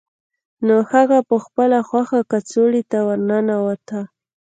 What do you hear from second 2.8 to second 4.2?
ته ورننوته